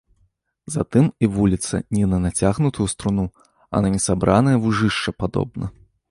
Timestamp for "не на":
1.97-2.17